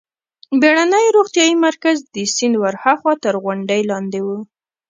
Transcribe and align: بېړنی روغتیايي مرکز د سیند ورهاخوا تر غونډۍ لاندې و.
بېړنی 0.61 1.05
روغتیايي 1.17 1.55
مرکز 1.67 1.97
د 2.15 2.15
سیند 2.35 2.55
ورهاخوا 2.63 3.13
تر 3.23 3.33
غونډۍ 3.43 3.81
لاندې 3.91 4.19
و. 4.25 4.27